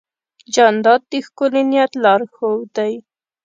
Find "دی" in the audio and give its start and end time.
2.77-2.93